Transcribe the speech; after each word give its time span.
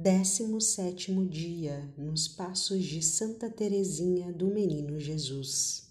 Décimo 0.00 0.60
sétimo 0.60 1.26
dia 1.26 1.92
nos 1.98 2.28
passos 2.28 2.84
de 2.84 3.02
Santa 3.02 3.50
Teresinha 3.50 4.32
do 4.32 4.46
Menino 4.46 5.00
Jesus. 5.00 5.88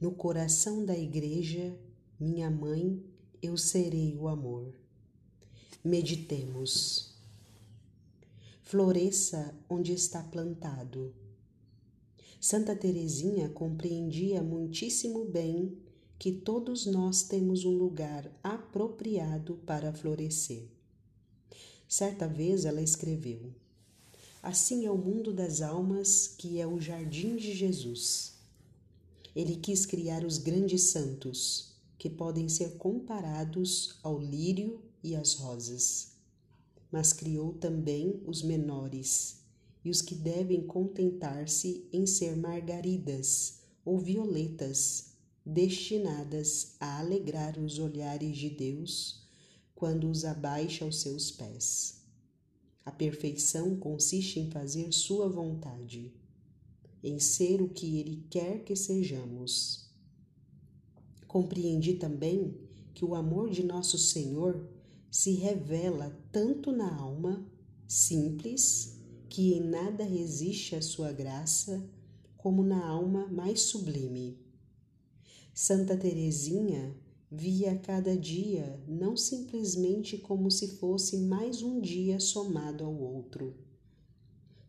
No 0.00 0.10
coração 0.10 0.84
da 0.84 0.98
Igreja, 0.98 1.78
minha 2.18 2.50
mãe, 2.50 3.00
eu 3.40 3.56
serei 3.56 4.16
o 4.16 4.26
amor. 4.26 4.74
Meditemos. 5.84 7.14
Floresça 8.64 9.54
onde 9.68 9.92
está 9.92 10.24
plantado. 10.24 11.14
Santa 12.40 12.74
Teresinha 12.74 13.48
compreendia 13.48 14.42
muitíssimo 14.42 15.24
bem 15.24 15.78
que 16.18 16.32
todos 16.32 16.86
nós 16.86 17.22
temos 17.22 17.64
um 17.64 17.76
lugar 17.78 18.28
apropriado 18.42 19.60
para 19.64 19.92
florescer 19.92 20.79
Certa 21.90 22.28
vez 22.28 22.64
ela 22.64 22.80
escreveu: 22.80 23.52
Assim 24.40 24.86
é 24.86 24.90
o 24.92 24.96
mundo 24.96 25.32
das 25.32 25.60
almas, 25.60 26.28
que 26.38 26.60
é 26.60 26.64
o 26.64 26.80
jardim 26.80 27.34
de 27.34 27.52
Jesus. 27.52 28.34
Ele 29.34 29.56
quis 29.56 29.84
criar 29.84 30.24
os 30.24 30.38
grandes 30.38 30.84
santos, 30.84 31.74
que 31.98 32.08
podem 32.08 32.48
ser 32.48 32.76
comparados 32.76 33.98
ao 34.04 34.20
lírio 34.20 34.80
e 35.02 35.16
às 35.16 35.34
rosas. 35.34 36.12
Mas 36.92 37.12
criou 37.12 37.54
também 37.54 38.22
os 38.24 38.40
menores 38.40 39.40
e 39.84 39.90
os 39.90 40.00
que 40.00 40.14
devem 40.14 40.64
contentar-se 40.64 41.88
em 41.92 42.06
ser 42.06 42.36
margaridas 42.36 43.62
ou 43.84 43.98
violetas, 43.98 45.06
destinadas 45.44 46.76
a 46.78 47.00
alegrar 47.00 47.58
os 47.58 47.80
olhares 47.80 48.36
de 48.36 48.48
Deus 48.48 49.28
quando 49.80 50.10
os 50.10 50.26
abaixa 50.26 50.84
aos 50.84 51.00
seus 51.00 51.30
pés. 51.30 52.02
A 52.84 52.90
perfeição 52.90 53.74
consiste 53.74 54.38
em 54.38 54.50
fazer 54.50 54.92
Sua 54.92 55.26
vontade, 55.26 56.12
em 57.02 57.18
ser 57.18 57.62
o 57.62 57.68
que 57.70 57.98
Ele 57.98 58.26
quer 58.28 58.62
que 58.62 58.76
sejamos. 58.76 59.90
Compreendi 61.26 61.94
também 61.94 62.60
que 62.92 63.06
o 63.06 63.14
amor 63.14 63.48
de 63.48 63.62
nosso 63.62 63.96
Senhor 63.96 64.68
se 65.10 65.32
revela 65.32 66.14
tanto 66.30 66.70
na 66.72 66.94
alma 66.94 67.42
simples, 67.88 68.98
que 69.30 69.54
em 69.54 69.62
nada 69.62 70.04
resiste 70.04 70.76
à 70.76 70.82
sua 70.82 71.10
graça, 71.10 71.82
como 72.36 72.62
na 72.62 72.86
alma 72.86 73.26
mais 73.28 73.62
sublime. 73.62 74.38
Santa 75.54 75.96
Teresinha 75.96 76.94
via 77.32 77.78
cada 77.78 78.16
dia 78.16 78.82
não 78.88 79.16
simplesmente 79.16 80.18
como 80.18 80.50
se 80.50 80.66
fosse 80.66 81.16
mais 81.16 81.62
um 81.62 81.80
dia 81.80 82.18
somado 82.18 82.82
ao 82.82 82.92
outro. 82.92 83.54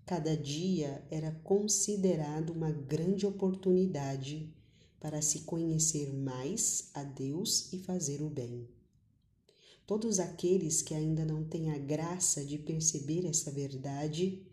Cada 0.06 0.38
dia 0.38 1.04
era 1.10 1.32
considerado 1.44 2.52
uma 2.52 2.72
grande 2.72 3.26
oportunidade 3.26 4.54
para 5.00 5.24
se 5.24 5.40
conhecer 5.40 6.14
mais 6.14 6.92
a 6.94 7.04
Deus 7.04 7.74
e 7.74 7.80
fazer 7.80 8.22
o 8.22 8.30
bem. 8.30 8.68
Todos 9.88 10.20
aqueles 10.20 10.84
que 10.84 10.94
ainda 10.94 11.26
não 11.26 11.44
têm 11.44 11.72
a 11.72 11.80
graça 11.80 12.46
de 12.46 12.60
perceber 12.60 13.26
essa 13.26 13.50
verdade 13.50 14.46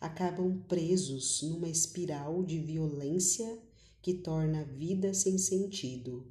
acabam 0.00 0.62
presos 0.66 1.42
numa 1.42 1.68
espiral 1.68 2.42
de 2.42 2.58
violência 2.58 3.58
que 4.00 4.14
torna 4.14 4.62
a 4.62 4.64
vida 4.64 5.12
sem 5.12 5.36
sentido 5.36 6.24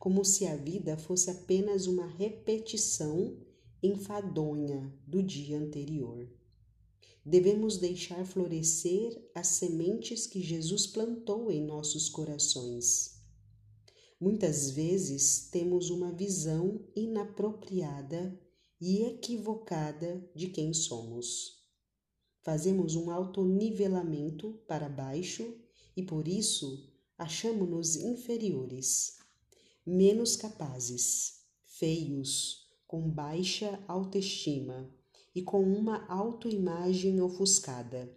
como 0.00 0.24
se 0.24 0.46
a 0.46 0.56
vida 0.56 0.96
fosse 0.96 1.30
apenas 1.30 1.86
uma 1.86 2.06
repetição 2.06 3.36
enfadonha 3.82 4.90
do 5.06 5.22
dia 5.22 5.58
anterior. 5.58 6.26
Devemos 7.22 7.76
deixar 7.76 8.24
florescer 8.24 9.30
as 9.34 9.48
sementes 9.48 10.26
que 10.26 10.40
Jesus 10.40 10.86
plantou 10.86 11.52
em 11.52 11.62
nossos 11.62 12.08
corações. 12.08 13.20
Muitas 14.18 14.70
vezes 14.70 15.50
temos 15.50 15.90
uma 15.90 16.10
visão 16.10 16.82
inapropriada 16.96 18.40
e 18.80 19.02
equivocada 19.02 20.26
de 20.34 20.48
quem 20.48 20.72
somos. 20.72 21.62
Fazemos 22.40 22.96
um 22.96 23.10
autonivelamento 23.10 24.62
para 24.66 24.88
baixo 24.88 25.58
e 25.94 26.02
por 26.02 26.26
isso 26.26 26.90
achamos-nos 27.18 27.96
inferiores 27.96 29.19
menos 29.86 30.36
capazes, 30.36 31.40
feios, 31.64 32.66
com 32.86 33.08
baixa 33.08 33.82
autoestima 33.86 34.92
e 35.34 35.42
com 35.42 35.62
uma 35.62 36.06
autoimagem 36.06 37.20
ofuscada. 37.20 38.12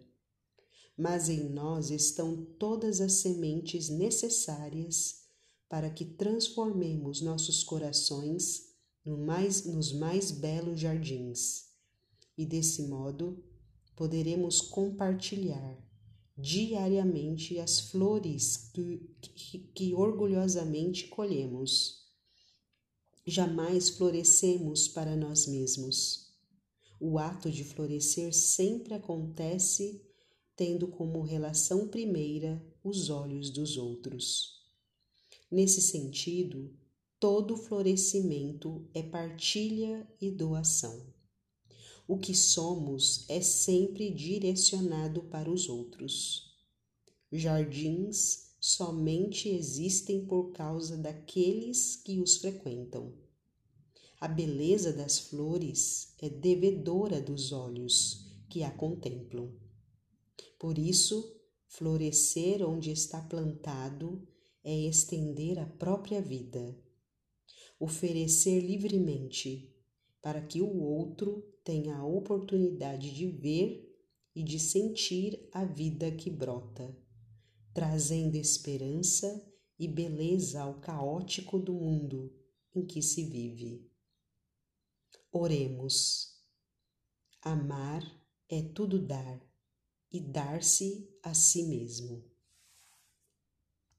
Mas 0.96 1.28
em 1.28 1.48
nós 1.48 1.90
estão 1.90 2.44
todas 2.58 3.00
as 3.00 3.14
sementes 3.14 3.88
necessárias 3.88 5.22
para 5.68 5.90
que 5.90 6.04
transformemos 6.04 7.20
nossos 7.20 7.64
corações 7.64 8.74
no 9.04 9.18
mais, 9.18 9.64
nos 9.64 9.92
mais 9.92 10.30
belos 10.30 10.80
jardins, 10.80 11.66
e 12.36 12.46
desse 12.46 12.82
modo 12.88 13.44
poderemos 13.94 14.60
compartilhar 14.60 15.78
diariamente 16.36 17.58
as 17.58 17.78
flores 17.78 18.70
que, 18.72 18.98
que, 19.20 19.58
que 19.74 19.94
orgulhosamente 19.94 21.06
colhemos. 21.08 22.04
Jamais 23.26 23.90
florescemos 23.90 24.88
para 24.88 25.16
nós 25.16 25.46
mesmos. 25.46 26.34
O 27.00 27.18
ato 27.18 27.50
de 27.50 27.64
florescer 27.64 28.34
sempre 28.34 28.94
acontece 28.94 30.02
tendo 30.56 30.88
como 30.88 31.22
relação 31.22 31.88
primeira 31.88 32.64
os 32.82 33.10
olhos 33.10 33.50
dos 33.50 33.76
outros. 33.76 34.62
Nesse 35.50 35.80
sentido, 35.80 36.72
todo 37.18 37.56
florescimento 37.56 38.88
é 38.92 39.02
partilha 39.02 40.06
e 40.20 40.30
doação. 40.30 41.13
O 42.06 42.18
que 42.18 42.34
somos 42.34 43.24
é 43.30 43.40
sempre 43.40 44.10
direcionado 44.10 45.22
para 45.22 45.50
os 45.50 45.70
outros. 45.70 46.54
Jardins 47.32 48.54
somente 48.60 49.48
existem 49.48 50.26
por 50.26 50.52
causa 50.52 50.98
daqueles 50.98 51.96
que 51.96 52.20
os 52.20 52.36
frequentam. 52.36 53.14
A 54.20 54.28
beleza 54.28 54.92
das 54.92 55.18
flores 55.18 56.14
é 56.20 56.28
devedora 56.28 57.20
dos 57.20 57.52
olhos 57.52 58.26
que 58.50 58.62
a 58.62 58.70
contemplam. 58.70 59.52
Por 60.58 60.78
isso, 60.78 61.34
florescer 61.66 62.62
onde 62.62 62.90
está 62.90 63.20
plantado 63.20 64.26
é 64.62 64.74
estender 64.74 65.58
a 65.58 65.66
própria 65.66 66.22
vida, 66.22 66.78
oferecer 67.78 68.60
livremente 68.60 69.73
para 70.24 70.40
que 70.40 70.62
o 70.62 70.80
outro 70.80 71.42
tenha 71.62 71.98
a 71.98 72.06
oportunidade 72.06 73.14
de 73.14 73.28
ver 73.28 73.94
e 74.34 74.42
de 74.42 74.58
sentir 74.58 75.50
a 75.52 75.66
vida 75.66 76.10
que 76.10 76.30
brota, 76.30 76.96
trazendo 77.74 78.34
esperança 78.34 79.46
e 79.78 79.86
beleza 79.86 80.62
ao 80.62 80.80
caótico 80.80 81.58
do 81.58 81.74
mundo 81.74 82.34
em 82.74 82.86
que 82.86 83.02
se 83.02 83.28
vive. 83.28 83.86
Oremos. 85.30 86.42
Amar 87.42 88.02
é 88.48 88.62
tudo 88.62 88.98
dar 88.98 89.46
e 90.10 90.20
dar-se 90.20 91.14
a 91.22 91.34
si 91.34 91.64
mesmo. 91.64 92.24